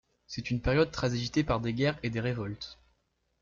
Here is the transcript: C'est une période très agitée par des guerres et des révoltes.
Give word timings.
C'est 0.25 0.49
une 0.49 0.61
période 0.63 0.89
très 0.89 1.13
agitée 1.13 1.43
par 1.43 1.59
des 1.59 1.73
guerres 1.75 1.99
et 2.01 2.09
des 2.09 2.19
révoltes. 2.19 2.79